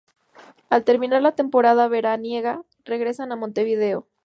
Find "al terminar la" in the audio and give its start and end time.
0.71-1.35